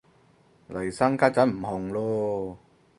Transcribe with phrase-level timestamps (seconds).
[0.67, 2.57] 嚟生家陣唔紅嚕